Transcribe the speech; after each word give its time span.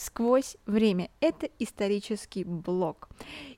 сквозь 0.00 0.56
время. 0.64 1.10
Это 1.20 1.48
исторический 1.58 2.44
блог. 2.44 3.08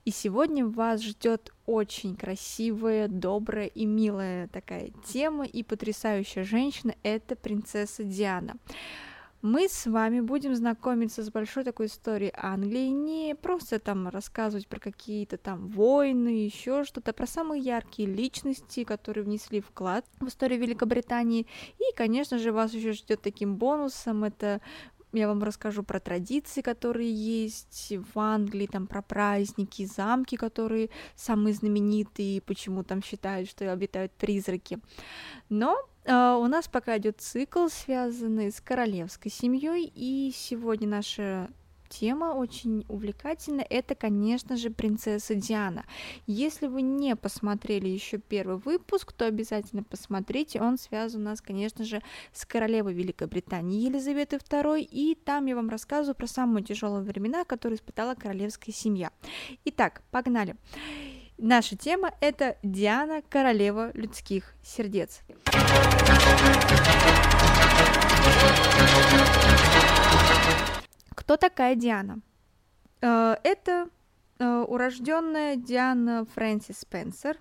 И 0.04 0.10
сегодня 0.10 0.66
вас 0.66 1.00
ждет 1.00 1.52
очень 1.66 2.16
красивая, 2.16 3.06
добрая 3.06 3.66
и 3.66 3.86
милая 3.86 4.48
такая 4.48 4.90
тема 5.06 5.44
и 5.44 5.62
потрясающая 5.62 6.42
женщина. 6.42 6.94
Это 7.02 7.36
принцесса 7.36 8.02
Диана 8.02 8.56
мы 9.42 9.68
с 9.68 9.86
вами 9.86 10.20
будем 10.20 10.54
знакомиться 10.54 11.24
с 11.24 11.30
большой 11.30 11.64
такой 11.64 11.86
историей 11.86 12.32
Англии, 12.36 12.86
не 12.88 13.34
просто 13.34 13.80
там 13.80 14.08
рассказывать 14.08 14.68
про 14.68 14.78
какие-то 14.78 15.36
там 15.36 15.66
войны, 15.66 16.44
еще 16.44 16.84
что-то, 16.84 17.10
а 17.10 17.14
про 17.14 17.26
самые 17.26 17.60
яркие 17.60 18.08
личности, 18.08 18.84
которые 18.84 19.24
внесли 19.24 19.60
вклад 19.60 20.06
в 20.20 20.28
историю 20.28 20.60
Великобритании. 20.60 21.48
И, 21.78 21.96
конечно 21.96 22.38
же, 22.38 22.52
вас 22.52 22.72
еще 22.72 22.92
ждет 22.92 23.20
таким 23.20 23.56
бонусом 23.56 24.22
это 24.22 24.60
я 25.12 25.28
вам 25.28 25.42
расскажу 25.42 25.82
про 25.82 26.00
традиции, 26.00 26.62
которые 26.62 27.12
есть 27.12 27.92
в 28.14 28.18
Англии, 28.18 28.66
там 28.66 28.86
про 28.86 29.02
праздники, 29.02 29.84
замки, 29.84 30.36
которые 30.36 30.90
самые 31.14 31.54
знаменитые, 31.54 32.40
почему 32.40 32.82
там 32.82 33.02
считают, 33.02 33.48
что 33.48 33.70
обитают 33.72 34.12
призраки. 34.12 34.78
Но 35.48 35.76
Uh, 36.04 36.36
у 36.42 36.48
нас 36.48 36.66
пока 36.66 36.98
идет 36.98 37.20
цикл, 37.20 37.68
связанный 37.68 38.50
с 38.50 38.60
королевской 38.60 39.30
семьей, 39.30 39.84
и 39.94 40.32
сегодня 40.34 40.88
наша 40.88 41.48
тема 41.92 42.34
очень 42.34 42.84
увлекательная. 42.88 43.66
Это, 43.68 43.94
конечно 43.94 44.56
же, 44.56 44.70
принцесса 44.70 45.34
Диана. 45.34 45.84
Если 46.26 46.66
вы 46.66 46.82
не 46.82 47.14
посмотрели 47.16 47.88
еще 47.88 48.18
первый 48.18 48.56
выпуск, 48.56 49.12
то 49.12 49.26
обязательно 49.26 49.82
посмотрите. 49.82 50.60
Он 50.60 50.78
связан 50.78 51.20
у 51.20 51.24
нас, 51.24 51.42
конечно 51.42 51.84
же, 51.84 52.02
с 52.32 52.46
королевой 52.46 52.94
Великобритании 52.94 53.84
Елизаветы 53.84 54.36
II, 54.36 54.80
и 54.80 55.14
там 55.14 55.46
я 55.46 55.54
вам 55.54 55.68
рассказываю 55.68 56.14
про 56.14 56.26
самые 56.26 56.64
тяжелые 56.64 57.02
времена, 57.02 57.44
которые 57.44 57.76
испытала 57.76 58.14
королевская 58.14 58.74
семья. 58.74 59.10
Итак, 59.66 60.02
погнали. 60.10 60.56
Наша 61.36 61.76
тема 61.76 62.10
это 62.20 62.56
Диана, 62.62 63.22
королева 63.28 63.90
людских 63.94 64.54
сердец. 64.62 65.20
Кто 68.82 69.01
такая 71.42 71.74
Диана? 71.74 72.22
Э, 73.00 73.34
это 73.42 73.88
э, 74.38 74.64
урожденная 74.68 75.56
Диана 75.56 76.24
Фрэнсис 76.34 76.78
Спенсер, 76.78 77.36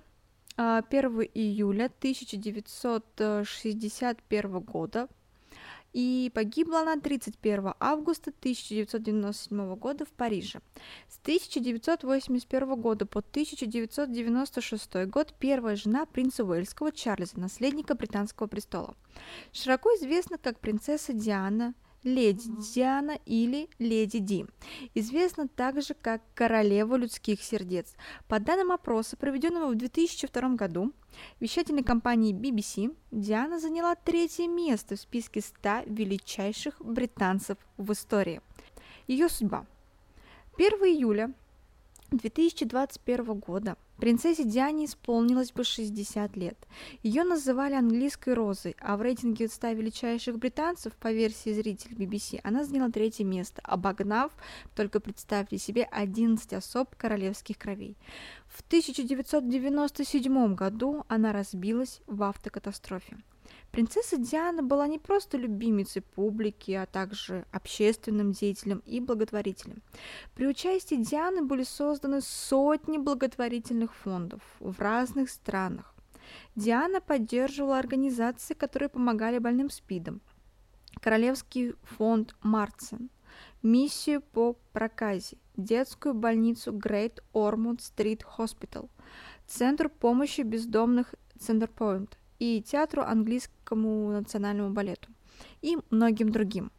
1 0.56 0.84
э, 0.90 1.28
июля 1.36 1.86
1961 1.86 4.60
года 4.60 5.08
и 5.94 6.32
погибла 6.34 6.82
она 6.82 7.00
31 7.00 7.74
августа 7.80 8.32
1997 8.32 9.76
года 9.76 10.06
в 10.06 10.10
Париже. 10.10 10.62
С 11.08 11.20
1981 11.20 12.82
года 12.82 13.06
по 13.06 13.20
1996 13.20 15.06
год 15.06 15.36
первая 15.38 15.76
жена 15.76 16.08
принца 16.08 16.44
Уэльского 16.44 16.92
Чарльза, 16.92 17.40
наследника 17.40 17.94
британского 17.94 18.48
престола. 18.48 18.96
Широко 19.52 19.92
известна 19.92 20.40
как 20.40 20.60
принцесса 20.60 21.14
Диана, 21.14 21.76
леди 22.04 22.50
Диана 22.74 23.20
или 23.26 23.70
леди 23.80 24.20
Ди. 24.20 24.46
Известна 24.96 25.48
также 25.48 25.94
как 25.94 26.22
королева 26.34 26.96
людских 26.96 27.42
сердец. 27.42 27.94
По 28.28 28.40
данным 28.40 28.72
опроса, 28.72 29.18
проведенного 29.18 29.72
в 29.72 29.76
2002 29.76 30.56
году, 30.56 30.94
вещательной 31.40 31.84
компании 31.84 32.34
BBC, 32.34 32.96
Диана 33.12 33.60
заняла 33.60 33.96
третье 33.96 34.48
место 34.48 34.96
в 34.96 35.00
списке 35.00 35.42
100 35.42 35.84
величайших 35.86 36.76
британцев 36.80 37.58
в 37.78 37.92
истории. 37.92 38.42
Ее 39.08 39.30
судьба. 39.30 39.66
1 40.58 40.72
июля 40.86 41.34
2021 42.12 43.40
года 43.40 43.78
принцессе 44.02 44.44
Диане 44.44 44.86
исполнилось 44.86 45.54
бы 45.54 45.64
60 45.64 46.36
лет. 46.36 46.58
Ее 47.04 47.24
называли 47.24 47.76
английской 47.76 48.34
розой, 48.34 48.76
а 48.82 48.98
в 48.98 49.02
рейтинге 49.02 49.48
100 49.48 49.72
величайших 49.72 50.38
британцев, 50.38 50.94
по 50.96 51.14
версии 51.14 51.54
зрителей 51.54 51.96
BBC, 51.96 52.42
она 52.44 52.66
заняла 52.66 52.90
третье 52.90 53.24
место, 53.24 53.62
обогнав, 53.64 54.32
только 54.76 55.00
представьте 55.00 55.58
себе, 55.58 55.84
11 55.84 56.52
особ 56.52 56.96
королевских 56.96 57.58
кровей. 57.58 57.96
В 58.48 58.62
1997 58.62 60.56
году 60.56 61.06
она 61.08 61.32
разбилась 61.32 62.02
в 62.08 62.24
автокатастрофе. 62.24 63.18
Принцесса 63.72 64.18
Диана 64.18 64.64
была 64.64 64.86
не 64.88 65.00
просто 65.00 65.38
любимицей 65.38 66.02
публики, 66.02 66.72
а 66.72 66.86
также 66.86 67.46
общественным 67.52 68.34
деятелем 68.34 68.84
и 68.86 69.00
благотворителем. 69.00 69.82
При 70.36 70.46
участии 70.46 70.96
Дианы 70.96 71.42
были 71.42 71.64
созданы 71.64 72.20
сотни 72.22 72.98
благотворительных 72.98 73.96
фондов 73.96 74.42
в 74.60 74.78
разных 74.80 75.30
странах. 75.30 75.96
Диана 76.56 77.00
поддерживала 77.00 77.80
организации, 77.80 78.54
которые 78.54 78.90
помогали 78.90 79.38
больным 79.38 79.70
СПИДом. 79.70 80.22
Королевский 81.00 81.74
фонд 81.84 82.36
Марцин, 82.42 83.10
миссию 83.64 84.22
по 84.22 84.54
проказе, 84.74 85.38
детскую 85.56 86.14
больницу 86.14 86.72
Great 86.74 87.20
Ormond 87.34 87.80
Street 87.80 88.22
Hospital, 88.38 88.90
Центр 89.48 89.90
помощи 89.90 90.42
бездомных 90.42 91.16
Центрпоинт, 91.40 92.18
и 92.42 92.60
театру 92.64 93.04
английскому 93.04 94.10
национальному 94.10 94.74
балету 94.74 95.10
и 95.62 95.78
многим 95.92 96.32
другим. 96.32 96.72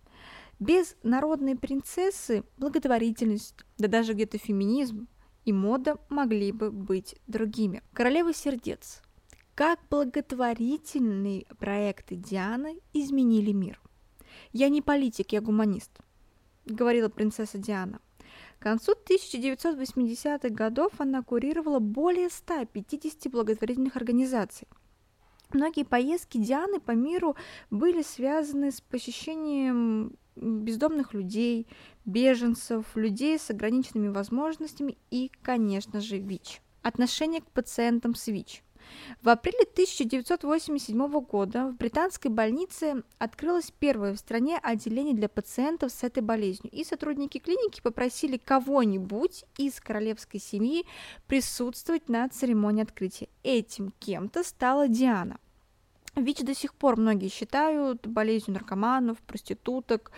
Без 0.58 0.96
народной 1.04 1.54
принцессы 1.54 2.42
благотворительность, 2.56 3.54
да 3.78 3.86
даже 3.86 4.14
где-то 4.14 4.38
феминизм 4.38 5.06
и 5.44 5.52
мода 5.52 5.98
могли 6.08 6.50
бы 6.50 6.72
быть 6.72 7.14
другими. 7.28 7.80
Королева 7.92 8.34
сердец. 8.34 9.02
Как 9.54 9.78
благотворительные 9.88 11.46
проекты 11.60 12.16
Дианы 12.16 12.80
изменили 12.92 13.52
мир. 13.52 13.80
Я 14.52 14.68
не 14.68 14.82
политик, 14.82 15.30
я 15.32 15.40
гуманист, 15.40 15.92
говорила 16.66 17.08
принцесса 17.08 17.58
Диана. 17.58 18.00
К 18.58 18.62
концу 18.62 18.94
1980-х 18.94 20.48
годов 20.48 20.92
она 20.98 21.22
курировала 21.22 21.78
более 21.78 22.30
150 22.30 23.30
благотворительных 23.30 23.94
организаций– 23.94 24.66
Многие 25.52 25.84
поездки 25.84 26.38
Дианы 26.38 26.80
по 26.80 26.92
миру 26.92 27.36
были 27.70 28.02
связаны 28.02 28.70
с 28.70 28.80
посещением 28.80 30.16
бездомных 30.36 31.12
людей, 31.12 31.66
беженцев, 32.04 32.86
людей 32.94 33.38
с 33.38 33.50
ограниченными 33.50 34.08
возможностями 34.08 34.96
и, 35.10 35.30
конечно 35.42 36.00
же, 36.00 36.18
ВИЧ. 36.18 36.62
Отношение 36.82 37.42
к 37.42 37.50
пациентам 37.50 38.14
с 38.14 38.26
ВИЧ. 38.28 38.62
В 39.22 39.28
апреле 39.28 39.64
1987 39.72 41.20
года 41.20 41.68
в 41.68 41.76
британской 41.76 42.30
больнице 42.30 43.02
открылось 43.18 43.72
первое 43.78 44.14
в 44.14 44.18
стране 44.18 44.58
отделение 44.62 45.14
для 45.14 45.28
пациентов 45.28 45.92
с 45.92 46.02
этой 46.02 46.22
болезнью, 46.22 46.70
и 46.72 46.84
сотрудники 46.84 47.38
клиники 47.38 47.80
попросили 47.80 48.36
кого-нибудь 48.36 49.44
из 49.58 49.80
королевской 49.80 50.40
семьи 50.40 50.84
присутствовать 51.26 52.08
на 52.08 52.28
церемонии 52.28 52.82
открытия. 52.82 53.28
Этим 53.42 53.92
кем-то 54.00 54.42
стала 54.42 54.88
Диана. 54.88 55.38
ВИЧ 56.14 56.40
до 56.40 56.54
сих 56.54 56.74
пор 56.74 56.98
многие 56.98 57.28
считают 57.28 58.06
болезнью 58.06 58.54
наркоманов, 58.54 59.18
проституток, 59.18 60.12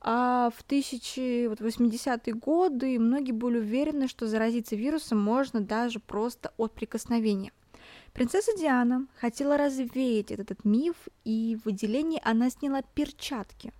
а 0.00 0.50
в 0.56 0.64
1080-е 0.66 2.34
годы 2.34 2.98
многие 2.98 3.32
были 3.32 3.58
уверены, 3.58 4.08
что 4.08 4.26
заразиться 4.26 4.76
вирусом 4.76 5.20
можно 5.20 5.60
даже 5.60 6.00
просто 6.00 6.52
от 6.56 6.72
прикосновения. 6.72 7.52
Принцесса 8.16 8.56
Диана 8.56 9.06
хотела 9.20 9.56
развеять 9.56 10.30
этот 10.30 10.64
миф, 10.64 10.96
и 11.24 11.58
в 11.64 11.68
отделении 11.68 12.20
она 12.24 12.50
сняла 12.50 12.82
перчатки 12.82 13.72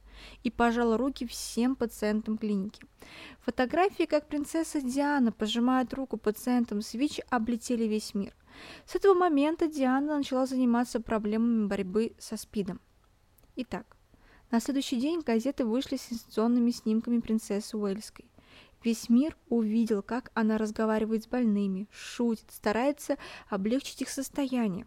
и 0.44 0.50
пожала 0.50 0.96
руки 0.96 1.26
всем 1.26 1.74
пациентам 1.74 2.38
клиники. 2.38 2.82
Фотографии, 3.40 4.04
как 4.04 4.28
принцесса 4.28 4.80
Диана 4.80 5.32
пожимает 5.32 5.92
руку 5.92 6.16
пациентам 6.16 6.82
с 6.82 6.94
ВИЧ, 6.94 7.20
облетели 7.30 7.84
весь 7.84 8.14
мир– 8.14 8.32
с 8.86 8.94
этого 8.94 9.14
момента 9.14 9.66
Диана 9.66 10.18
начала 10.18 10.46
заниматься 10.46 11.00
проблемами 11.00 11.66
борьбы 11.66 12.14
со 12.18 12.36
СПИДом. 12.36 12.80
Итак, 13.56 13.96
на 14.50 14.60
следующий 14.60 15.00
день 15.00 15.20
газеты 15.20 15.64
вышли 15.64 15.96
с 15.96 16.02
сенсационными 16.02 16.70
снимками 16.70 17.20
принцессы 17.20 17.76
Уэльской. 17.76 18.26
Весь 18.86 19.08
мир 19.08 19.36
увидел, 19.48 20.00
как 20.00 20.30
она 20.34 20.58
разговаривает 20.58 21.24
с 21.24 21.26
больными, 21.26 21.88
шутит, 21.90 22.52
старается 22.52 23.16
облегчить 23.48 24.00
их 24.02 24.08
состояние. 24.08 24.86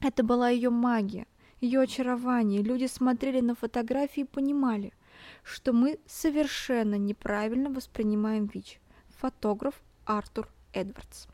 Это 0.00 0.24
была 0.24 0.48
ее 0.48 0.70
магия, 0.70 1.28
ее 1.60 1.82
очарование. 1.82 2.62
Люди 2.62 2.86
смотрели 2.86 3.38
на 3.38 3.54
фотографии 3.54 4.22
и 4.22 4.24
понимали, 4.24 4.92
что 5.44 5.72
мы 5.72 6.00
совершенно 6.04 6.96
неправильно 6.96 7.70
воспринимаем 7.70 8.50
ВИЧ. 8.52 8.80
Фотограф 9.20 9.80
Артур 10.04 10.48
Эдвардс. 10.72 11.28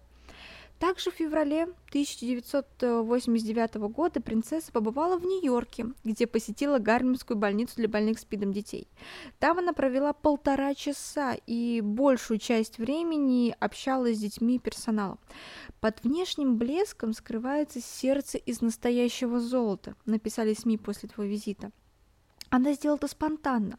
Также 0.79 1.11
в 1.11 1.15
феврале 1.15 1.65
1989 1.89 3.75
года 3.91 4.21
принцесса 4.21 4.71
побывала 4.71 5.19
в 5.19 5.25
Нью-Йорке, 5.25 5.87
где 6.05 6.29
посетила 6.29 6.79
Гарлемскую 6.79 7.37
больницу 7.37 7.75
для 7.77 7.89
больных 7.89 8.21
СПИДом 8.21 8.53
детей. 8.53 8.87
Там 9.41 9.59
она 9.59 9.73
провела 9.73 10.13
полтора 10.13 10.75
часа 10.75 11.35
и 11.47 11.81
большую 11.81 12.39
часть 12.39 12.79
времени 12.79 13.57
общалась 13.59 14.19
с 14.19 14.21
детьми 14.21 14.55
и 14.57 14.61
персоналом. 14.61 15.19
Под 15.81 16.05
внешним 16.05 16.59
блеском 16.59 17.13
скрывается 17.13 17.81
сердце 17.81 18.39
из 18.39 18.61
настоящего 18.61 19.41
золота, 19.41 19.97
написали 20.07 20.55
СМИ 20.55 20.79
после 20.79 21.09
твоего 21.09 21.33
визита. 21.33 21.73
Она 22.51 22.73
сделала 22.73 22.97
это 22.97 23.09
спонтанно, 23.09 23.79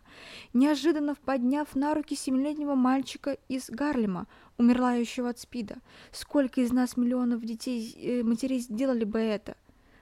неожиданно 0.54 1.16
подняв 1.16 1.76
на 1.76 1.96
руки 1.96 2.16
семилетнего 2.16 2.76
мальчика 2.76 3.38
из 3.48 3.70
Гарлема, 3.70 4.28
умерlaющего 4.58 5.30
от 5.30 5.40
СПИДа. 5.40 5.78
Сколько 6.12 6.62
из 6.62 6.72
нас 6.72 6.96
миллионов 6.96 7.44
детей, 7.44 7.96
э, 7.98 8.24
матерей 8.24 8.60
сделали 8.60 9.06
бы 9.06 9.20
это? 9.20 9.58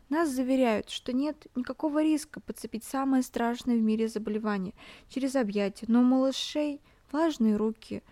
Нас 0.10 0.30
заверяют, 0.30 0.90
что 0.90 1.14
нет 1.14 1.48
никакого 1.56 2.02
риска 2.02 2.42
подцепить 2.42 2.84
самое 2.84 3.24
страшное 3.24 3.78
в 3.78 3.82
мире 3.82 4.08
заболевание 4.10 4.74
через 5.10 5.36
объятия, 5.36 5.86
но 5.88 6.02
у 6.02 6.04
малышей 6.04 6.82
влажные 7.12 7.56
руки, 7.56 8.04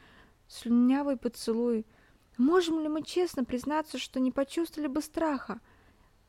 слюнявый 0.47 1.17
поцелуй. 1.17 1.85
Можем 2.37 2.79
ли 2.79 2.87
мы 2.87 3.01
честно 3.01 3.43
признаться, 3.43 3.97
что 3.97 4.19
не 4.19 4.31
почувствовали 4.31 4.87
бы 4.87 5.01
страха, 5.01 5.59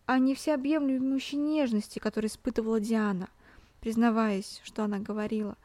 а 0.04 0.18
не 0.18 0.34
всеобъемлющей 0.34 1.36
нежности, 1.36 1.98
которую 1.98 2.30
испытывала 2.30 2.80
Диана? 2.80 3.28
Признаваясь, 3.80 4.60
что 4.64 4.84
она 4.84 4.98
говорила. 4.98 5.56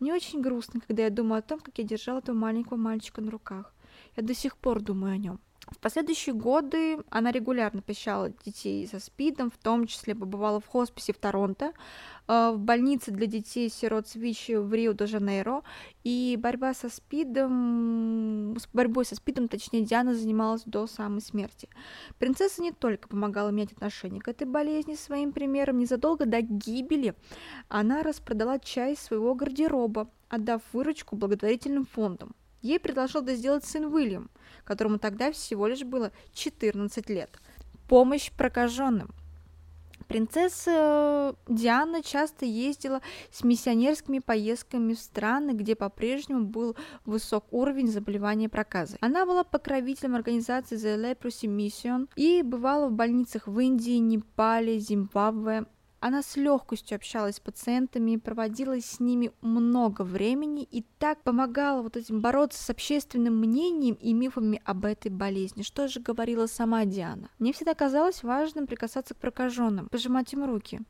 Мне 0.00 0.12
очень 0.12 0.40
грустно, 0.40 0.80
когда 0.86 1.04
я 1.04 1.10
думаю 1.10 1.38
о 1.38 1.42
том, 1.42 1.60
как 1.60 1.78
я 1.78 1.84
держала 1.84 2.18
этого 2.18 2.36
маленького 2.36 2.76
мальчика 2.76 3.20
на 3.20 3.30
руках. 3.30 3.72
Я 4.16 4.22
до 4.22 4.34
сих 4.34 4.56
пор 4.56 4.80
думаю 4.80 5.14
о 5.14 5.18
нем. 5.18 5.40
В 5.70 5.78
последующие 5.78 6.34
годы 6.34 6.98
она 7.10 7.32
регулярно 7.32 7.80
посещала 7.80 8.30
детей 8.44 8.86
со 8.86 8.98
СПИДом, 8.98 9.50
в 9.50 9.56
том 9.56 9.86
числе 9.86 10.14
побывала 10.14 10.60
в 10.60 10.66
хосписе 10.66 11.12
в 11.12 11.18
Торонто, 11.18 11.72
э, 12.28 12.50
в 12.52 12.58
больнице 12.58 13.10
для 13.10 13.26
детей 13.26 13.70
сирот 13.70 14.06
Свичи 14.08 14.52
в 14.52 14.72
Рио-де-Жанейро, 14.72 15.62
и 16.02 16.38
борьба 16.38 16.74
со 16.74 16.90
СПИДом, 16.90 18.56
с 18.58 18.66
борьбой 18.72 19.06
со 19.06 19.14
СПИДом, 19.14 19.48
точнее, 19.48 19.82
Диана 19.82 20.14
занималась 20.14 20.62
до 20.66 20.86
самой 20.86 21.22
смерти. 21.22 21.68
Принцесса 22.18 22.60
не 22.60 22.72
только 22.72 23.08
помогала 23.08 23.50
иметь 23.50 23.72
отношение 23.72 24.20
к 24.20 24.28
этой 24.28 24.46
болезни 24.46 24.94
своим 24.94 25.32
примером, 25.32 25.78
незадолго 25.78 26.26
до 26.26 26.42
гибели 26.42 27.14
она 27.68 28.02
распродала 28.02 28.58
часть 28.58 29.02
своего 29.02 29.34
гардероба, 29.34 30.10
отдав 30.28 30.62
выручку 30.72 31.16
благотворительным 31.16 31.86
фондам. 31.86 32.34
Ей 32.64 32.80
предложил 32.80 33.22
это 33.22 33.34
сделать 33.34 33.64
сын 33.64 33.84
Уильям, 33.84 34.30
которому 34.64 34.98
тогда 34.98 35.32
всего 35.32 35.66
лишь 35.66 35.82
было 35.82 36.12
14 36.32 37.08
лет. 37.10 37.30
Помощь 37.88 38.30
прокаженным. 38.32 39.14
Принцесса 40.08 41.34
Диана 41.48 42.02
часто 42.02 42.44
ездила 42.44 43.00
с 43.30 43.42
миссионерскими 43.42 44.18
поездками 44.18 44.94
в 44.94 44.98
страны, 44.98 45.52
где 45.52 45.74
по-прежнему 45.74 46.44
был 46.44 46.76
высок 47.04 47.46
уровень 47.50 47.88
заболевания 47.88 48.48
проказой. 48.48 48.98
Она 49.00 49.24
была 49.24 49.44
покровителем 49.44 50.14
организации 50.14 50.76
The 50.76 51.16
Leprosy 51.16 51.48
Mission 51.48 52.08
и 52.16 52.42
бывала 52.42 52.88
в 52.88 52.92
больницах 52.92 53.46
в 53.46 53.58
Индии, 53.58 53.98
Непале, 53.98 54.78
Зимбабве, 54.78 55.64
она 56.04 56.22
с 56.22 56.36
легкостью 56.36 56.96
общалась 56.96 57.36
с 57.36 57.40
пациентами, 57.40 58.16
проводила 58.16 58.78
с 58.78 59.00
ними 59.00 59.32
много 59.40 60.02
времени 60.02 60.62
и 60.70 60.84
так 60.98 61.22
помогала 61.22 61.80
вот 61.80 61.96
этим 61.96 62.20
бороться 62.20 62.62
с 62.62 62.68
общественным 62.68 63.38
мнением 63.38 63.94
и 63.94 64.12
мифами 64.12 64.60
об 64.66 64.84
этой 64.84 65.10
болезни. 65.10 65.62
Что 65.62 65.88
же 65.88 66.00
говорила 66.00 66.46
сама 66.46 66.84
Диана? 66.84 67.30
Мне 67.38 67.54
всегда 67.54 67.72
казалось 67.72 68.22
важным 68.22 68.66
прикасаться 68.66 69.14
к 69.14 69.16
прокаженным, 69.16 69.88
пожимать 69.88 70.30
им 70.34 70.44
руки. 70.44 70.82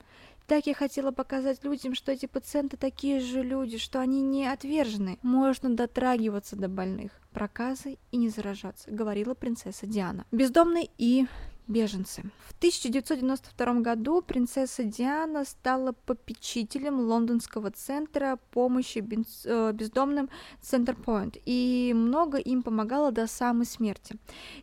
Так 0.48 0.66
я 0.66 0.74
хотела 0.74 1.12
показать 1.12 1.62
людям, 1.62 1.94
что 1.94 2.10
эти 2.10 2.26
пациенты 2.26 2.76
такие 2.76 3.20
же 3.20 3.44
люди, 3.44 3.78
что 3.78 4.00
они 4.00 4.20
не 4.20 4.48
отвержены. 4.48 5.20
Можно 5.22 5.76
дотрагиваться 5.76 6.56
до 6.56 6.68
больных, 6.68 7.12
проказы 7.32 7.98
и 8.10 8.16
не 8.16 8.30
заражаться, 8.30 8.90
говорила 8.90 9.34
принцесса 9.34 9.86
Диана. 9.86 10.26
Бездомный 10.32 10.90
и 10.98 11.28
беженцы. 11.66 12.22
В 12.46 12.52
1992 12.58 13.74
году 13.80 14.22
принцесса 14.22 14.84
Диана 14.84 15.44
стала 15.44 15.92
попечителем 15.92 17.00
лондонского 17.00 17.70
центра 17.70 18.38
помощи 18.50 18.98
э, 19.44 19.72
бездомным 19.72 20.28
Centerpoint 20.62 21.40
и 21.44 21.92
много 21.94 22.38
им 22.38 22.62
помогала 22.62 23.12
до 23.12 23.26
самой 23.26 23.66
смерти. 23.66 24.16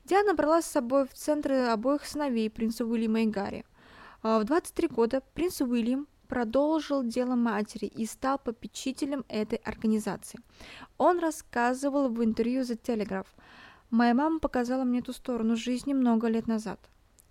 Диана 0.06 0.34
брала 0.34 0.62
с 0.62 0.66
собой 0.66 1.08
в 1.08 1.14
центр 1.14 1.52
обоих 1.52 2.06
сыновей, 2.06 2.50
принца 2.50 2.86
Уильяма 2.86 3.22
и 3.22 3.28
Гарри. 3.28 3.66
А 4.24 4.40
в 4.40 4.44
23 4.44 4.88
года 4.88 5.22
принц 5.34 5.62
Уильям 5.62 6.08
продолжил 6.28 7.04
дело 7.04 7.36
матери 7.36 7.88
и 7.88 8.06
стал 8.06 8.40
попечителем 8.40 9.26
этой 9.28 9.58
организации. 9.58 10.40
Он 10.98 11.20
рассказывал 11.20 12.08
в 12.08 12.24
интервью 12.24 12.62
The 12.62 12.80
Telegraph, 12.80 13.28
Моя 13.92 14.14
мама 14.14 14.40
показала 14.40 14.86
мне 14.86 15.00
эту 15.00 15.12
сторону 15.12 15.58
жизни 15.58 15.94
много 15.94 16.30
лет 16.30 16.48
назад. 16.48 16.80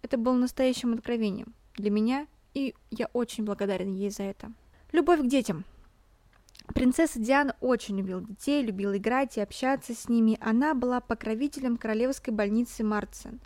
Это 0.03 0.19
было 0.19 0.35
настоящим 0.35 0.93
откровением 0.93 1.55
для 1.75 1.91
меня, 1.91 2.27
и 2.53 2.75
я 2.91 3.09
очень 3.15 3.45
благодарен 3.45 3.95
ей 3.95 4.11
за 4.11 4.25
это. 4.25 4.53
Любовь 4.93 5.21
к 5.21 5.27
детям. 5.27 5.65
Принцесса 6.75 7.19
Диана 7.19 7.57
очень 7.63 7.97
любила 7.97 8.21
детей, 8.21 8.63
любила 8.63 8.99
играть 8.99 9.39
и 9.39 9.41
общаться 9.41 9.95
с 9.95 10.11
ними. 10.11 10.37
Она 10.39 10.75
была 10.75 11.01
покровителем 11.01 11.79
королевской 11.79 12.35
больницы 12.35 12.85
Марцен, 12.85 13.41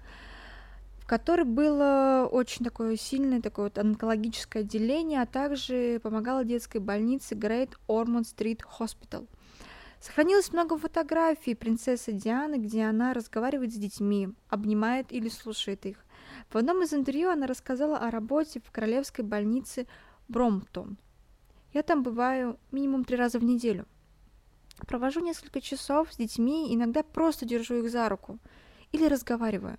в 0.99 1.07
которой 1.07 1.45
было 1.45 2.29
очень 2.31 2.65
такое 2.65 2.97
сильное 2.97 3.41
такое 3.41 3.67
вот 3.67 3.79
онкологическое 3.79 4.65
отделение, 4.65 5.23
а 5.23 5.27
также 5.27 6.01
помогала 6.03 6.45
детской 6.45 6.79
больнице 6.79 7.37
Great 7.37 7.71
Ormond 7.87 8.25
Street 8.25 8.63
Hospital. 8.81 9.29
Сохранилось 10.05 10.53
много 10.53 10.77
фотографий 10.77 11.55
принцессы 11.55 12.13
Дианы, 12.13 12.57
где 12.57 12.85
она 12.85 13.15
разговаривает 13.15 13.73
с 13.73 13.77
детьми, 13.77 14.29
обнимает 14.51 15.11
или 15.11 15.31
слушает 15.31 15.87
их. 15.87 16.05
В 16.51 16.59
одном 16.59 16.83
из 16.83 16.93
интервью 16.93 17.31
она 17.31 17.47
рассказала 17.47 17.97
о 17.97 18.11
работе 18.11 18.61
в 18.61 18.71
королевской 18.71 19.25
больнице 19.25 19.87
Бромптон. 20.29 20.99
Я 21.73 21.83
там 21.83 22.03
бываю 22.03 22.61
минимум 22.71 23.07
три 23.07 23.17
раза 23.17 23.39
в 23.39 23.45
неделю. 23.45 23.87
Провожу 24.87 25.21
несколько 25.21 25.63
часов 25.63 26.13
с 26.13 26.19
детьми, 26.19 26.75
иногда 26.75 27.03
просто 27.03 27.47
держу 27.47 27.77
их 27.77 27.91
за 27.91 28.07
руку 28.11 28.39
или 28.93 29.07
разговариваю. 29.07 29.79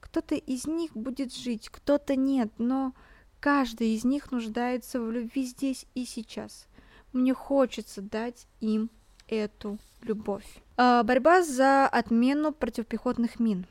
Кто-то 0.00 0.36
из 0.36 0.66
них 0.66 0.92
будет 0.94 1.34
жить, 1.34 1.68
кто-то 1.68 2.16
нет, 2.16 2.50
но 2.56 2.94
каждый 3.40 3.94
из 3.94 4.04
них 4.04 4.32
нуждается 4.32 5.02
в 5.02 5.10
любви 5.10 5.44
здесь 5.44 5.84
и 5.94 6.06
сейчас. 6.06 6.66
Мне 7.12 7.34
хочется 7.34 8.00
дать 8.00 8.46
им 8.60 8.88
эту 9.30 9.78
любовь. 10.02 10.44
А, 10.76 11.02
борьба 11.02 11.42
за 11.42 11.86
отмену 11.86 12.52
противопехотных 12.52 13.38
мин. 13.38 13.66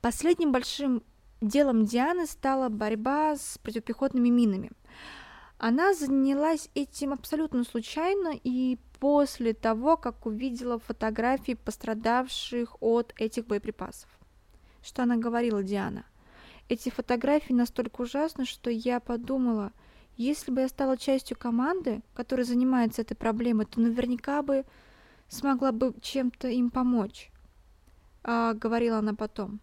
Последним 0.00 0.52
большим 0.52 1.02
делом 1.40 1.84
Дианы 1.84 2.26
стала 2.26 2.68
борьба 2.68 3.36
с 3.36 3.58
противопехотными 3.58 4.28
минами. 4.28 4.70
Она 5.58 5.92
занялась 5.92 6.70
этим 6.74 7.12
абсолютно 7.12 7.64
случайно 7.64 8.32
и 8.42 8.78
после 8.98 9.52
того, 9.52 9.96
как 9.96 10.26
увидела 10.26 10.78
фотографии 10.78 11.52
пострадавших 11.52 12.76
от 12.80 13.12
этих 13.18 13.46
боеприпасов. 13.46 14.08
Что 14.82 15.02
она 15.02 15.16
говорила, 15.16 15.62
Диана? 15.62 16.04
Эти 16.68 16.88
фотографии 16.88 17.52
настолько 17.52 18.02
ужасны, 18.02 18.44
что 18.46 18.70
я 18.70 19.00
подумала, 19.00 19.72
если 20.16 20.52
бы 20.52 20.60
я 20.60 20.68
стала 20.68 20.96
частью 20.96 21.36
команды, 21.36 22.02
которая 22.14 22.46
занимается 22.46 23.02
этой 23.02 23.16
проблемой, 23.16 23.66
то 23.66 23.80
наверняка 23.80 24.42
бы 24.42 24.64
смогла 25.30 25.72
бы 25.72 25.94
чем-то 26.02 26.48
им 26.48 26.70
помочь. 26.70 27.30
А, 28.22 28.52
говорила 28.52 28.98
она 28.98 29.14
потом. 29.14 29.60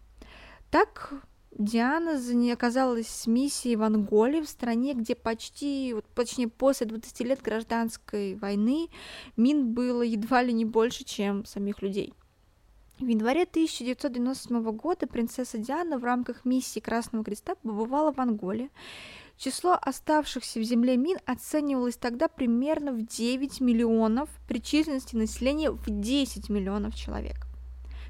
Так 0.70 1.12
Диана 1.56 2.20
оказалась 2.52 3.08
с 3.08 3.26
миссией 3.26 3.76
в 3.76 3.82
Анголе, 3.82 4.42
в 4.42 4.48
стране, 4.48 4.94
где 4.94 5.14
почти, 5.14 5.92
вот, 5.94 6.04
точнее, 6.14 6.48
после 6.48 6.86
20 6.86 7.20
лет 7.20 7.42
гражданской 7.42 8.34
войны 8.34 8.88
мин 9.36 9.72
было 9.72 10.02
едва 10.02 10.42
ли 10.42 10.52
не 10.52 10.64
больше, 10.64 11.04
чем 11.04 11.44
самих 11.44 11.82
людей. 11.82 12.12
В 12.98 13.06
январе 13.06 13.44
1997 13.44 14.60
года 14.72 15.06
принцесса 15.06 15.56
Диана 15.56 15.98
в 15.98 16.04
рамках 16.04 16.44
миссии 16.44 16.80
Красного 16.80 17.24
Креста 17.24 17.54
побывала 17.54 18.12
в 18.12 18.18
Анголе. 18.18 18.70
Число 19.38 19.78
оставшихся 19.80 20.58
в 20.58 20.64
земле 20.64 20.96
мин 20.96 21.16
оценивалось 21.24 21.96
тогда 21.96 22.26
примерно 22.26 22.90
в 22.90 23.06
9 23.06 23.60
миллионов, 23.60 24.28
при 24.48 24.60
численности 24.60 25.14
населения 25.14 25.70
в 25.70 25.84
10 25.86 26.48
миллионов 26.48 26.96
человек. 26.96 27.46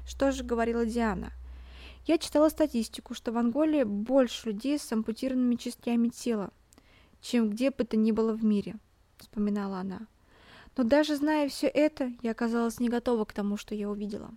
Что 0.07 0.31
же 0.31 0.43
говорила 0.43 0.87
Диана? 0.87 1.31
Я 2.07 2.17
читала 2.17 2.49
статистику, 2.49 3.13
что 3.13 3.31
в 3.31 3.37
Анголе 3.37 3.85
больше 3.85 4.49
людей 4.49 4.79
с 4.79 4.91
ампутированными 4.91 5.53
частями 5.53 6.07
тела, 6.07 6.49
чем 7.21 7.51
где 7.51 7.69
бы 7.69 7.83
то 7.83 7.95
ни 7.95 8.11
было 8.11 8.33
в 8.33 8.43
мире, 8.43 8.77
вспоминала 9.19 9.81
она. 9.81 10.07
Но 10.75 10.83
даже 10.83 11.15
зная 11.15 11.47
все 11.47 11.67
это, 11.67 12.11
я 12.23 12.31
оказалась 12.31 12.79
не 12.79 12.89
готова 12.89 13.25
к 13.25 13.33
тому, 13.33 13.55
что 13.55 13.75
я 13.75 13.87
увидела. 13.91 14.31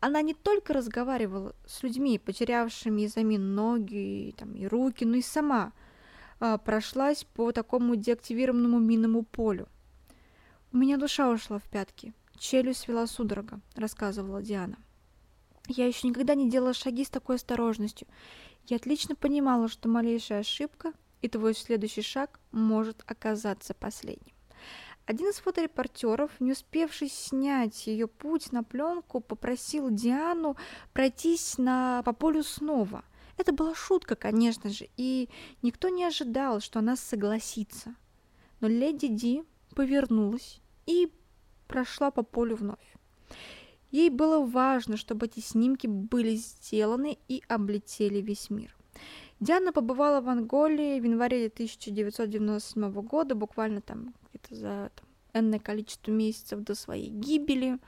Она 0.00 0.22
не 0.22 0.32
только 0.32 0.72
разговаривала 0.72 1.54
с 1.66 1.82
людьми, 1.82 2.18
потерявшими 2.18 3.02
из-за 3.02 3.22
мин 3.22 3.54
ноги 3.54 4.34
там, 4.38 4.54
и 4.54 4.66
руки, 4.66 5.04
но 5.04 5.16
и 5.16 5.22
сама 5.22 5.72
прошлась 6.64 7.24
по 7.24 7.52
такому 7.52 7.96
деактивированному 7.96 8.78
минному 8.78 9.22
полю. 9.22 9.68
«У 10.72 10.76
меня 10.76 10.96
душа 10.96 11.28
ушла 11.28 11.58
в 11.58 11.64
пятки, 11.64 12.12
челюсть 12.38 12.80
свела 12.80 13.06
судорога»,— 13.06 13.60
рассказывала 13.74 14.42
Диана. 14.42 14.78
«Я 15.68 15.86
еще 15.86 16.08
никогда 16.08 16.34
не 16.34 16.50
делала 16.50 16.72
шаги 16.72 17.04
с 17.04 17.10
такой 17.10 17.36
осторожностью. 17.36 18.08
Я 18.66 18.76
отлично 18.76 19.14
понимала, 19.14 19.68
что 19.68 19.88
малейшая 19.88 20.40
ошибка, 20.40 20.92
и 21.22 21.28
твой 21.28 21.54
следующий 21.54 22.02
шаг 22.02 22.40
может 22.50 23.02
оказаться 23.06 23.74
последним. 23.74 24.34
Один 25.06 25.30
из 25.30 25.40
фоторепортеров, 25.40 26.30
не 26.38 26.52
успевший 26.52 27.08
снять 27.08 27.86
ее 27.86 28.06
путь 28.06 28.52
на 28.52 28.62
пленку, 28.62 29.20
попросил 29.20 29.90
Диану 29.90 30.56
пройтись 30.92 31.58
на, 31.58 32.02
по 32.04 32.12
полю 32.12 32.44
снова. 32.44 33.04
Это 33.40 33.54
была 33.54 33.74
шутка, 33.74 34.16
конечно 34.16 34.68
же, 34.68 34.90
и 34.98 35.30
никто 35.62 35.88
не 35.88 36.04
ожидал, 36.04 36.60
что 36.60 36.80
она 36.80 36.94
согласится. 36.94 37.94
Но 38.60 38.68
леди 38.68 39.08
Ди 39.08 39.44
повернулась 39.74 40.60
и 40.84 41.10
прошла 41.66 42.10
по 42.10 42.22
полю 42.22 42.56
вновь. 42.56 42.94
Ей 43.90 44.10
было 44.10 44.44
важно, 44.44 44.98
чтобы 44.98 45.24
эти 45.24 45.40
снимки 45.40 45.86
были 45.86 46.34
сделаны 46.34 47.16
и 47.28 47.42
облетели 47.48 48.20
весь 48.20 48.50
мир. 48.50 48.76
Диана 49.40 49.72
побывала 49.72 50.20
в 50.20 50.28
Анголе 50.28 51.00
в 51.00 51.04
январе 51.04 51.46
1997 51.46 52.92
года, 52.92 53.34
буквально 53.34 53.80
там 53.80 54.12
где-то 54.28 54.54
за 54.54 54.92
там, 54.94 55.08
энное 55.32 55.60
количество 55.60 56.10
месяцев 56.10 56.60
до 56.60 56.74
своей 56.74 57.08
гибели. 57.08 57.78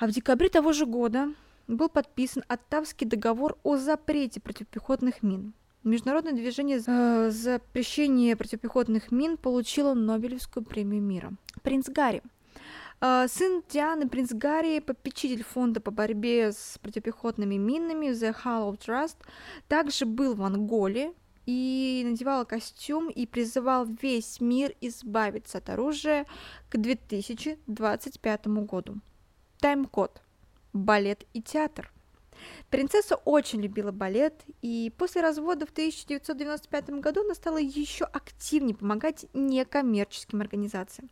А 0.00 0.08
в 0.08 0.10
декабре 0.10 0.48
того 0.48 0.72
же 0.72 0.84
года 0.84 1.32
был 1.68 1.88
подписан 1.88 2.42
Оттавский 2.48 3.06
договор 3.06 3.56
о 3.62 3.76
запрете 3.76 4.40
противопехотных 4.40 5.22
мин. 5.22 5.52
Международное 5.84 6.32
движение 6.32 6.80
за 6.80 7.30
запрещение 7.30 8.34
противопехотных 8.34 9.12
мин 9.12 9.36
получило 9.36 9.94
Нобелевскую 9.94 10.64
премию 10.64 11.02
мира. 11.02 11.32
Принц 11.62 11.88
Гарри– 11.88 12.22
а, 13.00 13.28
сын 13.28 13.62
Дианы, 13.68 14.08
принц 14.08 14.32
Гарри, 14.32 14.80
попечитель 14.80 15.44
фонда 15.44 15.80
по 15.80 15.92
борьбе 15.92 16.50
с 16.50 16.78
противопехотными 16.82 17.54
минами 17.54 18.06
The 18.08 18.34
Hollow 18.44 18.76
Trust, 18.76 19.16
также 19.68 20.04
был 20.04 20.34
в 20.34 20.42
Анголе 20.42 21.12
и 21.46 22.02
надевал 22.04 22.44
костюм 22.44 23.08
и 23.08 23.24
призывал 23.24 23.86
весь 23.86 24.40
мир 24.40 24.74
избавиться 24.80 25.58
от 25.58 25.70
оружия 25.70 26.26
к 26.68 26.76
2025 26.76 28.46
году. 28.46 28.96
Тайм-код. 29.60 30.20
Балет 30.72 31.24
и 31.32 31.42
театр– 31.42 31.92
Принцесса 32.70 33.16
очень 33.16 33.60
любила 33.60 33.92
балет, 33.92 34.44
и 34.62 34.92
после 34.96 35.22
развода 35.22 35.66
в 35.66 35.70
1995 35.70 36.90
году 37.00 37.22
она 37.22 37.34
стала 37.34 37.58
еще 37.58 38.04
активнее 38.04 38.74
помогать 38.74 39.26
некоммерческим 39.32 40.40
организациям. 40.40 41.10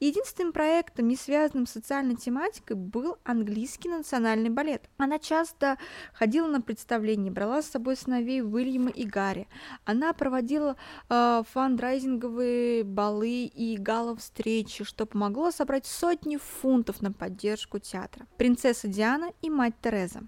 Единственным 0.00 0.52
проектом, 0.52 1.08
не 1.08 1.16
связанным 1.16 1.66
с 1.66 1.72
социальной 1.72 2.16
тематикой, 2.16 2.76
был 2.76 3.16
английский 3.24 3.88
национальный 3.88 4.50
балет. 4.50 4.88
Она 4.96 5.18
часто 5.18 5.78
ходила 6.12 6.46
на 6.46 6.60
представления, 6.60 7.30
брала 7.30 7.62
с 7.62 7.70
собой 7.70 7.96
сыновей 7.96 8.42
Уильяма 8.42 8.90
и 8.90 9.04
Гарри. 9.04 9.48
Она 9.84 10.12
проводила 10.12 10.76
э, 11.08 11.42
фандрайзинговые 11.52 12.84
балы 12.84 13.44
и 13.44 13.76
гала-встречи, 13.76 14.84
что 14.84 15.06
помогло 15.06 15.50
собрать 15.50 15.86
сотни 15.86 16.36
фунтов 16.36 17.02
на 17.02 17.12
поддержку 17.12 17.78
театра. 17.78 18.26
Принцесса 18.36 18.88
Диана 18.88 19.32
и 19.42 19.50
мать 19.50 19.74
Тереза. 19.80 20.22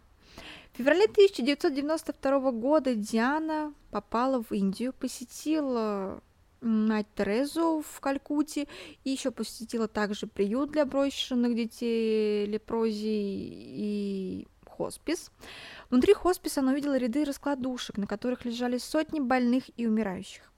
В 0.75 0.79
феврале 0.79 1.05
1992 1.05 2.51
года 2.51 2.97
Диана 2.97 3.73
попала 3.93 4.43
в 4.43 4.51
Индию, 4.51 4.93
посетила 4.93 6.21
мать 6.61 7.07
Терезу 7.15 7.85
в 7.89 8.01
Калькутте 8.01 8.67
и 9.05 9.11
еще 9.11 9.31
посетила 9.31 9.87
также 9.87 10.27
приют 10.27 10.73
для 10.73 10.85
брошенных 10.85 11.55
детей 11.55 12.45
лепрозии 12.47 13.07
и 13.07 14.49
хоспис. 14.67 15.31
Внутри 15.91 16.13
хосписа 16.13 16.59
она 16.59 16.73
увидела 16.73 16.99
ряды 16.99 17.25
раскладушек, 17.25 17.97
на 17.97 18.09
которых 18.09 18.45
лежали 18.45 18.79
сотни 18.79 19.21
больных 19.21 19.71
и 19.77 19.87
умирающих. 19.87 20.53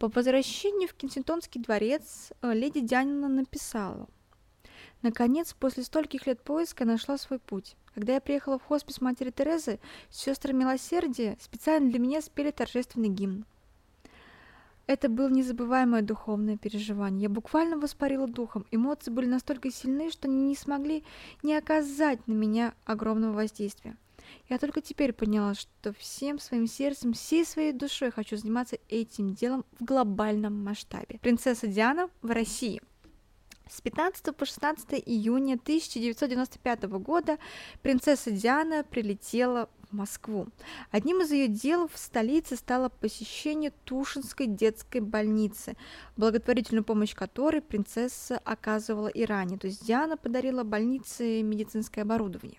По 0.00 0.08
возвращению 0.08 0.88
в 0.88 0.94
Кенсингтонский 0.94 1.62
дворец 1.62 2.32
э, 2.42 2.52
леди 2.54 2.80
Диана 2.80 3.28
написала– 3.28 4.08
Наконец, 5.02 5.54
после 5.54 5.82
стольких 5.82 6.26
лет 6.26 6.42
поиска 6.42 6.84
нашла 6.84 7.16
свой 7.16 7.38
путь. 7.38 7.74
Когда 7.94 8.14
я 8.14 8.20
приехала 8.20 8.58
в 8.58 8.64
хоспис 8.64 9.00
матери 9.00 9.30
Терезы, 9.30 9.80
сестры 10.10 10.52
милосердия 10.52 11.36
специально 11.40 11.90
для 11.90 11.98
меня 11.98 12.20
спели 12.20 12.50
торжественный 12.50 13.08
гимн. 13.08 13.44
Это 14.86 15.08
было 15.08 15.28
незабываемое 15.28 16.02
духовное 16.02 16.56
переживание. 16.56 17.22
Я 17.22 17.28
буквально 17.28 17.78
воспарила 17.78 18.26
духом. 18.26 18.66
Эмоции 18.72 19.12
были 19.12 19.26
настолько 19.26 19.70
сильны, 19.70 20.10
что 20.10 20.26
они 20.26 20.42
не 20.42 20.56
смогли 20.56 21.04
не 21.44 21.54
оказать 21.54 22.26
на 22.26 22.32
меня 22.32 22.74
огромного 22.86 23.34
воздействия. 23.34 23.96
Я 24.48 24.58
только 24.58 24.80
теперь 24.80 25.12
поняла, 25.12 25.54
что 25.54 25.92
всем 25.92 26.38
своим 26.40 26.66
сердцем, 26.66 27.12
всей 27.12 27.44
своей 27.44 27.72
душой 27.72 28.10
хочу 28.10 28.36
заниматься 28.36 28.78
этим 28.88 29.32
делом 29.32 29.64
в 29.78 29.84
глобальном 29.84 30.62
масштабе. 30.64 31.18
Принцесса 31.20 31.68
Диана 31.68 32.10
в 32.22 32.30
России. 32.30 32.80
С 33.70 33.80
15 33.82 34.34
по 34.34 34.44
16 34.44 34.94
июня 35.06 35.54
1995 35.54 36.82
года 36.98 37.38
принцесса 37.82 38.32
Диана 38.32 38.82
прилетела 38.82 39.68
в 39.88 39.94
Москву. 39.94 40.48
Одним 40.90 41.22
из 41.22 41.30
ее 41.30 41.46
дел 41.46 41.86
в 41.86 41.96
столице 41.96 42.56
стало 42.56 42.88
посещение 42.88 43.70
Тушинской 43.84 44.48
детской 44.48 45.00
больницы, 45.00 45.76
благотворительную 46.16 46.82
помощь 46.82 47.14
которой 47.14 47.62
принцесса 47.62 48.38
оказывала 48.44 49.06
и 49.06 49.24
ранее. 49.24 49.56
То 49.56 49.68
есть 49.68 49.86
Диана 49.86 50.16
подарила 50.16 50.64
больнице 50.64 51.40
медицинское 51.42 52.02
оборудование. 52.02 52.58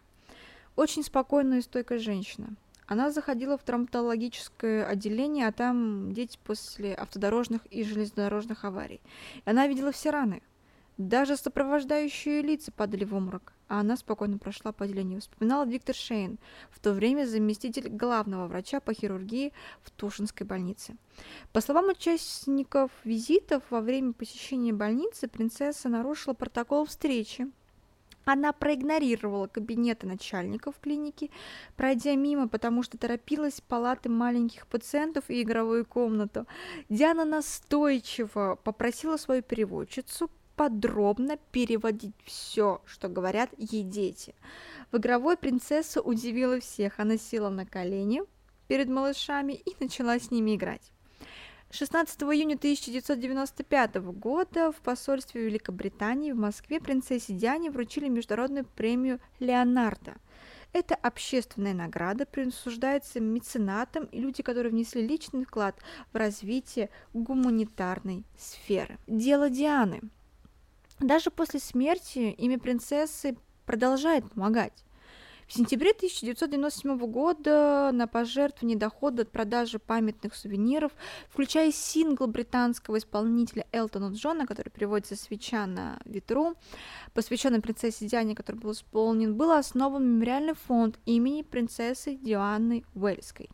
Очень 0.77 1.03
спокойная 1.03 1.60
и 1.60 1.62
стойкая 1.62 2.00
женщина. 2.00 2.56
Она 2.88 3.12
заходила 3.12 3.58
в 3.58 3.63
травматологическое 3.63 4.86
отделение, 4.86 5.48
а 5.48 5.51
там 5.51 6.13
дети 6.13 6.39
после 6.41 6.94
автодорожных 6.94 7.65
и 7.65 7.84
железнодорожных 7.84 8.63
аварий. 8.63 9.01
И 9.46 9.50
она 9.50 9.68
видела 9.68 9.91
все 9.91 10.12
раны– 10.12 10.41
даже 11.08 11.38
сопровождающие 11.38 12.41
лица 12.41 12.72
падали 12.72 13.03
в 13.03 13.13
обморок, 13.13 13.53
а 13.67 13.79
она 13.79 13.98
спокойно 13.98 14.38
прошла 14.38 14.72
по 14.72 14.86
отделению. 14.86 15.22
Вспоминал 15.22 15.65
Виктор 15.65 15.96
Шейн, 15.96 16.38
в 16.70 16.79
то 16.79 16.93
время 16.93 17.25
заместитель 17.25 17.89
главного 17.89 18.48
врача 18.48 18.79
по 18.79 18.93
хирургии 18.93 19.53
в 19.84 19.91
Тушинской 19.91 20.46
больнице. 20.46 20.96
По 21.53 21.62
словам 21.62 21.89
участников 21.89 22.91
визитов, 23.03 23.63
во 23.70 23.81
время 23.81 24.13
посещения 24.13 24.74
больницы 24.74 25.27
принцесса 25.27 25.89
нарушила 25.89 26.34
протокол 26.34 26.86
встречи, 26.86 27.48
она 28.25 28.53
проигнорировала 28.53 29.48
кабинеты 29.48 30.05
начальников 30.05 30.75
клиники, 30.79 31.31
пройдя 31.75 32.15
мимо, 32.15 32.48
потому 32.48 32.84
что 32.84 32.98
торопилась 32.98 33.55
в 33.55 33.63
палаты 33.63 34.10
маленьких 34.10 34.67
пациентов 34.67 35.25
и 35.29 35.41
игровую 35.41 35.86
комнату. 35.86 36.46
Диана 36.89 37.25
настойчиво 37.25 38.60
попросила 38.63 39.17
свою 39.17 39.41
переводчицу 39.41 40.29
подробно 40.62 41.38
переводить 41.51 42.13
все, 42.24 42.84
что 42.86 43.10
говорят 43.10 43.50
ей 43.58 43.82
дети. 43.82 44.36
В 44.91 44.98
игровой 44.98 45.36
принцесса 45.36 46.01
удивила 46.01 46.60
всех. 46.60 47.00
Она 47.00 47.18
села 47.18 47.50
на 47.50 47.65
колени 47.65 48.22
перед 48.68 48.88
малышами 48.88 49.53
и 49.53 49.75
начала 49.80 50.20
с 50.20 50.30
ними 50.30 50.56
играть. 50.56 50.91
16 51.72 52.22
июня 52.22 52.58
1995 52.58 53.96
года 53.96 54.72
в 54.72 54.75
посольстве 54.82 55.46
Великобритании 55.46 56.32
в 56.32 56.38
Москве 56.38 56.80
принцессе 56.80 57.34
Диане 57.34 57.72
вручили 57.72 58.08
международную 58.08 58.65
премию 58.65 59.20
Леонардо. 59.39 60.13
Это 60.74 60.94
общественная 60.94 61.74
награда 61.74 62.27
присуждается 62.27 63.20
меценатам 63.20 64.03
и 64.12 64.20
люди, 64.20 64.44
которые 64.44 64.72
внесли 64.72 65.08
личный 65.08 65.44
вклад 65.44 65.75
в 66.13 66.15
развитие 66.15 66.91
гуманитарной 67.15 68.25
сферы. 68.38 69.00
Дело 69.08 69.50
Дианы– 69.50 70.01
даже 71.01 71.31
после 71.31 71.60
смерти 71.60 72.31
имя 72.38 72.60
принцессы 72.60 73.36
продолжает 73.65 74.29
помогать. 74.31 74.84
В 75.51 75.53
сентябре 75.53 75.91
1997 75.91 76.98
года 77.12 77.89
на 77.91 78.08
пожертвование 78.08 78.77
дохода 78.77 79.24
от 79.24 79.31
продажи 79.31 79.79
памятных 79.79 80.34
сувениров, 80.34 80.93
включая 81.29 81.74
сингл 81.74 82.27
британского 82.27 82.98
исполнителя 82.98 83.65
Элтона 83.74 84.13
Джона, 84.13 84.48
который 84.48 84.70
переводится 84.70 85.17
«Свеча 85.17 85.67
на 85.67 86.00
ветру», 86.05 86.55
посвященный 87.13 87.60
принцессе 87.60 88.08
Диане, 88.08 88.34
который 88.34 88.62
был 88.62 88.72
исполнен, 88.72 89.36
был 89.36 89.51
основан 89.51 90.08
мемориальный 90.08 90.53
фонд 90.53 91.00
имени 91.05 91.41
принцессы 91.41 92.15
Дианы 92.15 92.86
Уэльской. 92.96 93.50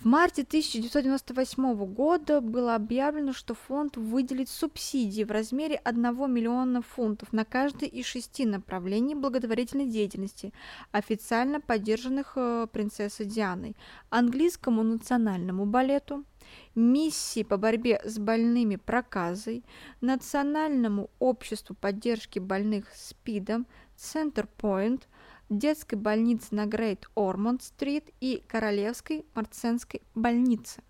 В 0.00 0.04
марте 0.04 0.42
1998 0.42 1.84
года 1.86 2.40
было 2.40 2.76
объявлено, 2.76 3.32
что 3.32 3.54
фонд 3.54 3.96
выделит 3.96 4.48
субсидии 4.48 5.24
в 5.24 5.32
размере 5.32 5.74
1 5.74 6.32
миллиона 6.32 6.82
фунтов 6.82 7.32
на 7.32 7.44
каждое 7.44 7.88
из 7.88 8.06
шести 8.06 8.46
направлений 8.46 9.16
благотворительной 9.16 9.86
деятельности, 9.86 10.52
официально 10.92 11.60
поддержанных 11.60 12.34
э, 12.36 12.68
принцессой 12.70 13.26
Дианой, 13.26 13.74
английскому 14.08 14.84
национальному 14.84 15.66
балету, 15.66 16.24
миссии 16.76 17.42
по 17.42 17.56
борьбе 17.56 18.00
с 18.04 18.20
больными 18.20 18.76
проказой, 18.76 19.64
Национальному 20.00 21.10
обществу 21.18 21.74
поддержки 21.74 22.38
больных 22.38 22.84
СПИДом, 22.94 23.66
Center 23.96 24.46
Point– 24.60 25.02
детской 25.48 25.96
больницы 25.96 26.54
на 26.54 26.66
Грейт 26.66 27.08
Ормонд-стрит 27.14 28.04
и 28.20 28.42
Королевской 28.48 29.24
Марценской 29.34 30.02
больнице. 30.14 30.82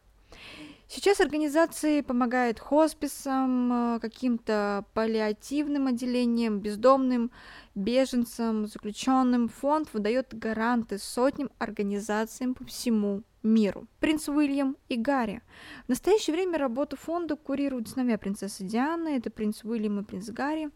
Сейчас 0.90 1.20
организации 1.20 2.00
помогают 2.00 2.58
хосписам, 2.58 3.96
э, 3.96 4.00
каким-то 4.00 4.86
паллиативным 4.94 5.86
отделениям, 5.86 6.60
бездомным, 6.60 7.30
беженцам, 7.74 8.66
заключенным. 8.66 9.48
Фонд 9.48 9.92
выдает 9.92 10.32
гаранты 10.32 10.96
сотням 10.96 11.50
организациям 11.58 12.54
по 12.54 12.64
всему 12.64 13.22
миру. 13.42 13.86
Принц 14.00 14.30
Уильям 14.30 14.78
и 14.88 14.96
Гарри. 14.96 15.42
В 15.84 15.90
настоящее 15.90 16.34
время 16.34 16.56
работу 16.56 16.96
фонда 16.96 17.36
курируют 17.36 17.90
сыновья 17.90 18.16
принцессы 18.16 18.64
Дианы, 18.64 19.18
это 19.18 19.30
принц 19.30 19.64
Уильям 19.64 20.00
и 20.00 20.04
принц 20.04 20.30
Гарри. 20.30 20.70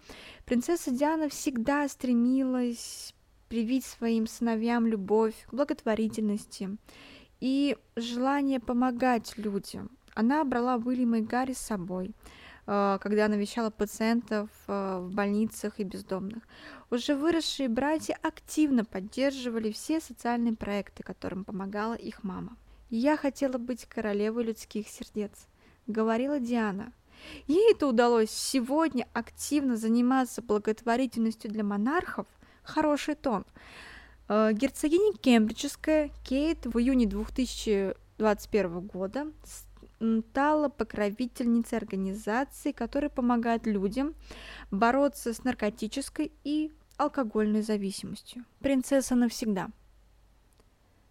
Принцесса 0.45 0.91
Диана 0.91 1.31
всегда 1.31 1.89
стремилась 1.89 3.15
привить 3.53 3.85
своим 3.85 4.27
сыновьям 4.27 4.87
любовь 4.87 5.35
к 5.47 5.53
благотворительности 5.53 6.79
и 7.39 7.77
желание 7.97 8.61
помогать 8.61 9.37
людям. 9.37 9.91
Она 10.15 10.43
брала 10.43 10.77
Уильяма 10.77 11.19
и 11.19 11.21
Гарри 11.21 11.53
с 11.53 11.59
собой, 11.59 12.13
э, 12.67 12.99
когда 13.03 13.29
навещала 13.29 13.69
пациентов 13.69 14.49
э, 14.69 15.01
в 15.01 15.13
больницах 15.13 15.81
и 15.81 15.85
бездомных. 15.85 16.43
Уже 16.91 17.15
выросшие 17.15 17.69
братья 17.69 18.19
активно 18.23 18.87
поддерживали 18.87 19.71
все 19.71 20.01
социальные 20.01 20.55
проекты, 20.55 21.03
которым 21.03 21.45
помогала 21.45 21.93
их 21.93 22.25
мама. 22.25 22.57
«Я 22.89 23.19
хотела 23.19 23.59
быть 23.59 23.85
королевой 23.85 24.45
людских 24.45 24.89
сердец»,— 24.89 25.47
говорила 25.87 26.41
Диана. 26.41 26.95
Ей 27.47 27.73
это 27.73 27.87
удалось 27.87 28.31
сегодня 28.31 29.07
активно 29.13 29.77
заниматься 29.77 30.41
благотворительностью 30.41 31.51
для 31.51 31.65
монархов– 31.65 32.27
хороший 32.63 33.15
тон. 33.15 33.45
Э, 34.29 34.53
герцогиня 34.53 35.13
Кембриджская 35.15 36.11
Кейт 36.25 36.67
в 36.67 36.79
июне 36.79 37.07
2021 37.07 38.81
года 38.81 39.27
стала 40.31 40.69
покровительницей 40.69 41.79
организации, 41.79 42.73
которая 42.73 43.11
помогает 43.11 43.67
людям 43.67 44.15
бороться 44.71 45.33
с 45.33 45.45
наркотической 45.45 46.33
и 46.45 46.73
алкогольной 46.97 47.63
зависимостью. 47.63 48.45
Принцесса 48.61 49.15
навсегда. 49.15 49.69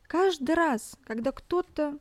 Каждый 0.07 0.55
раз, 0.55 0.97
когда 1.05 1.31
кто-то 1.31 1.97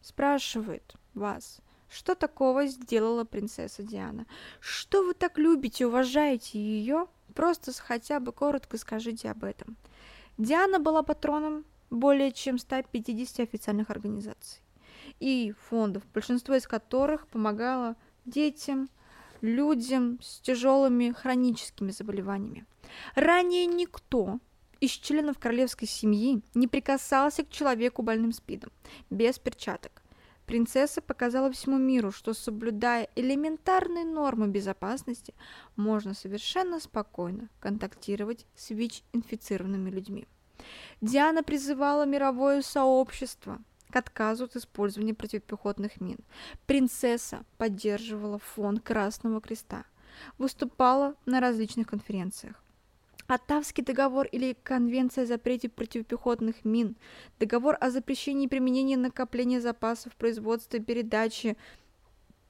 спрашивает 0.00 0.94
вас, 1.14 1.60
что 1.90 2.14
такого 2.14 2.66
сделала 2.66 3.24
принцесса 3.24 3.82
Диана, 3.82 4.26
что 4.60 5.02
вы 5.02 5.14
так 5.14 5.38
любите, 5.38 5.86
уважаете 5.86 6.58
ее, 6.58 7.08
Просто 7.38 7.72
хотя 7.72 8.18
бы 8.18 8.32
коротко 8.32 8.76
скажите 8.78 9.30
об 9.30 9.44
этом. 9.44 9.76
Диана 10.38 10.80
была 10.80 11.04
патроном 11.04 11.64
более 11.88 12.32
чем 12.32 12.58
150 12.58 13.38
официальных 13.38 13.90
организаций 13.90 14.60
и 15.20 15.54
фондов, 15.68 16.02
большинство 16.12 16.56
из 16.56 16.66
которых 16.66 17.28
помогало 17.28 17.94
детям, 18.24 18.88
людям 19.40 20.18
с 20.20 20.40
тяжелыми 20.40 21.12
хроническими 21.12 21.92
заболеваниями. 21.92 22.66
Ранее 23.14 23.66
никто 23.66 24.40
из 24.80 24.90
членов 24.90 25.38
королевской 25.38 25.86
семьи 25.86 26.42
не 26.54 26.66
прикасался 26.66 27.44
к 27.44 27.50
человеку 27.50 28.02
больным 28.02 28.32
СПИДом 28.32 28.72
без 29.10 29.38
перчаток. 29.38 30.02
Принцесса 30.48 31.02
показала 31.02 31.52
всему 31.52 31.76
миру, 31.76 32.10
что 32.10 32.32
соблюдая 32.32 33.10
элементарные 33.16 34.06
нормы 34.06 34.48
безопасности, 34.48 35.34
можно 35.76 36.14
совершенно 36.14 36.80
спокойно 36.80 37.50
контактировать 37.60 38.46
с 38.56 38.70
ВИЧ-инфицированными 38.70 39.90
людьми. 39.90 40.26
Диана 41.02 41.42
призывала 41.42 42.06
мировое 42.06 42.62
сообщество 42.62 43.58
к 43.90 43.96
отказу 43.96 44.44
от 44.44 44.56
использования 44.56 45.12
противопехотных 45.12 46.00
мин. 46.00 46.18
Принцесса 46.66 47.44
поддерживала 47.58 48.38
фонд 48.38 48.80
Красного 48.82 49.42
Креста, 49.42 49.84
выступала 50.38 51.14
на 51.26 51.40
различных 51.40 51.88
конференциях. 51.88 52.64
Оттавский 53.28 53.84
договор 53.84 54.26
или 54.26 54.56
Конвенция 54.62 55.24
о 55.24 55.26
запрете 55.26 55.68
противопехотных 55.68 56.64
мин, 56.64 56.96
договор 57.38 57.76
о 57.78 57.90
запрещении 57.90 58.46
применения 58.46 58.96
накопления 58.96 59.60
запасов 59.60 60.16
производства 60.16 60.78
и 60.78 60.80
передачи 60.80 61.58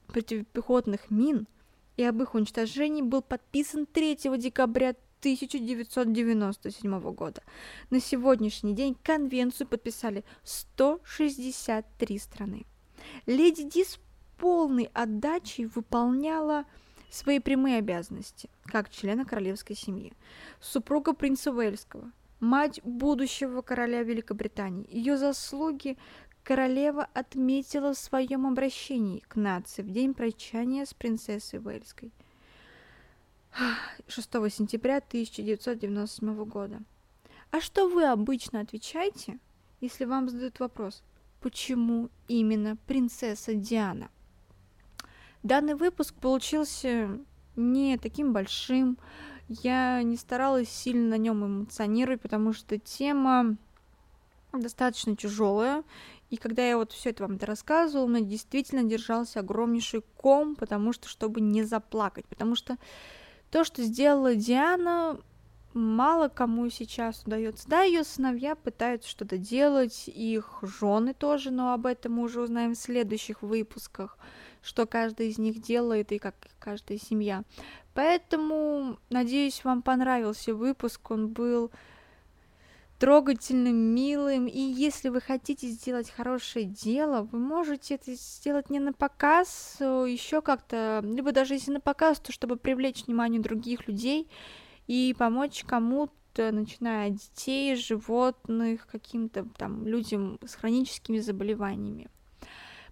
противопехотных 0.06 1.10
мин 1.10 1.48
и 1.96 2.04
об 2.04 2.22
их 2.22 2.34
уничтожении 2.34 3.02
был 3.02 3.22
подписан 3.22 3.86
3 3.86 4.18
декабря 4.38 4.94
1997 5.18 7.00
года. 7.12 7.42
На 7.90 8.00
сегодняшний 8.00 8.72
день 8.72 8.96
конвенцию 9.02 9.66
подписали 9.66 10.24
163 10.44 12.18
страны. 12.20 12.66
Леди 13.26 13.64
Ди 13.64 13.82
с 13.82 13.98
полной 14.36 14.90
отдачей 14.94 15.64
выполняла 15.64 16.66
свои 17.10 17.38
прямые 17.38 17.78
обязанности, 17.78 18.50
как 18.64 18.90
члена 18.90 19.24
королевской 19.24 19.76
семьи. 19.76 20.12
Супруга 20.60 21.12
принца 21.12 21.52
Уэльского, 21.52 22.10
мать 22.40 22.80
будущего 22.84 23.62
короля 23.62 24.02
Великобритании. 24.02 24.86
Ее 24.90 25.16
заслуги 25.16 25.96
королева 26.42 27.08
отметила 27.14 27.92
в 27.92 27.98
своем 27.98 28.46
обращении 28.46 29.20
к 29.20 29.36
нации 29.36 29.82
в 29.82 29.90
день 29.90 30.14
прощания 30.14 30.86
с 30.86 30.94
принцессой 30.94 31.60
Уэльской 31.60 32.12
6 34.06 34.28
сентября 34.50 34.98
1997 34.98 36.44
года. 36.44 36.80
А 37.50 37.60
что 37.60 37.88
вы 37.88 38.06
обычно 38.06 38.60
отвечаете, 38.60 39.38
если 39.80 40.04
вам 40.04 40.28
задают 40.28 40.60
вопрос, 40.60 41.02
почему 41.40 42.10
именно 42.28 42.76
принцесса 42.86 43.54
Диана? 43.54 44.10
Данный 45.42 45.74
выпуск 45.74 46.14
получился 46.14 47.18
не 47.56 47.96
таким 47.98 48.32
большим. 48.32 48.98
Я 49.48 50.02
не 50.02 50.16
старалась 50.16 50.68
сильно 50.68 51.10
на 51.10 51.18
нем 51.18 51.44
эмоционировать, 51.44 52.20
потому 52.20 52.52
что 52.52 52.78
тема 52.78 53.56
достаточно 54.52 55.16
тяжелая. 55.16 55.84
И 56.30 56.36
когда 56.36 56.66
я 56.66 56.76
вот 56.76 56.92
все 56.92 57.10
это 57.10 57.22
вам 57.22 57.36
это 57.36 57.46
рассказывала, 57.46 58.04
у 58.04 58.08
меня 58.08 58.20
действительно 58.20 58.82
держался 58.82 59.40
огромнейший 59.40 60.02
ком, 60.16 60.56
потому 60.56 60.92
что, 60.92 61.08
чтобы 61.08 61.40
не 61.40 61.62
заплакать. 61.62 62.26
Потому 62.26 62.54
что 62.54 62.76
то, 63.50 63.64
что 63.64 63.82
сделала 63.82 64.34
Диана, 64.34 65.18
мало 65.72 66.28
кому 66.28 66.68
сейчас 66.68 67.22
удается. 67.22 67.68
Да, 67.68 67.82
ее 67.82 68.04
сыновья 68.04 68.54
пытаются 68.56 69.08
что-то 69.08 69.38
делать, 69.38 70.04
их 70.08 70.58
жены 70.62 71.14
тоже, 71.14 71.50
но 71.50 71.72
об 71.72 71.86
этом 71.86 72.14
мы 72.14 72.24
уже 72.24 72.42
узнаем 72.42 72.74
в 72.74 72.78
следующих 72.78 73.40
выпусках 73.42 74.18
что 74.62 74.86
каждый 74.86 75.28
из 75.28 75.38
них 75.38 75.60
делает 75.60 76.12
и 76.12 76.18
как 76.18 76.34
каждая 76.58 76.98
семья. 76.98 77.44
Поэтому, 77.94 78.98
надеюсь, 79.10 79.64
вам 79.64 79.82
понравился 79.82 80.54
выпуск, 80.54 81.10
он 81.10 81.28
был 81.28 81.70
трогательным, 82.98 83.76
милым, 83.76 84.46
и 84.46 84.60
если 84.60 85.08
вы 85.08 85.20
хотите 85.20 85.68
сделать 85.68 86.10
хорошее 86.10 86.64
дело, 86.64 87.22
вы 87.22 87.38
можете 87.38 87.94
это 87.94 88.14
сделать 88.14 88.70
не 88.70 88.80
на 88.80 88.92
показ, 88.92 89.76
а 89.80 90.04
еще 90.04 90.42
как-то, 90.42 91.00
либо 91.04 91.32
даже 91.32 91.54
если 91.54 91.70
на 91.70 91.80
показ, 91.80 92.18
то 92.18 92.32
чтобы 92.32 92.56
привлечь 92.56 93.06
внимание 93.06 93.40
других 93.40 93.86
людей 93.86 94.28
и 94.88 95.14
помочь 95.16 95.64
кому-то, 95.64 96.50
начиная 96.50 97.08
от 97.08 97.14
детей, 97.14 97.76
животных, 97.76 98.86
каким-то 98.86 99.46
там 99.56 99.86
людям 99.86 100.38
с 100.44 100.54
хроническими 100.54 101.18
заболеваниями. 101.18 102.10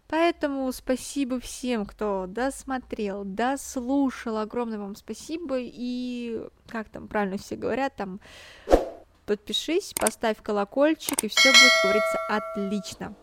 Поэтому 0.08 0.70
спасибо 0.72 1.40
всем, 1.40 1.84
кто 1.84 2.26
досмотрел, 2.28 3.24
дослушал. 3.24 4.38
Огромное 4.38 4.78
вам 4.78 4.94
спасибо. 4.94 5.56
И, 5.58 6.42
как 6.68 6.88
там 6.88 7.08
правильно 7.08 7.38
все 7.38 7.56
говорят, 7.56 7.96
там 7.96 8.20
подпишись, 9.26 9.92
поставь 9.98 10.40
колокольчик, 10.42 11.24
и 11.24 11.28
все 11.28 11.50
будет 11.50 11.72
говориться 11.82 12.18
отлично. 12.28 13.16